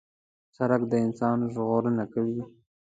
سړک 0.55 0.81
د 0.91 0.93
انسان 1.05 1.37
ژغورنه 1.53 2.03
کوي. 2.13 2.41